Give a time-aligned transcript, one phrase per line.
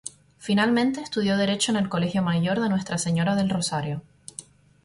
[0.39, 4.01] Finalmente estudió derecho en el Colegio Mayor de Nuestra Señora del Rosario.